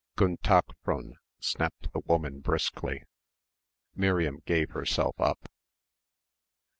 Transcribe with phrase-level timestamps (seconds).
[0.15, 3.03] "Gun' Tak' Fr'n," snapped the woman briskly.
[3.93, 5.47] Miriam gave herself up.